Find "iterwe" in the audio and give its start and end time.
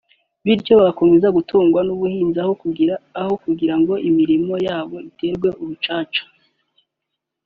5.09-5.49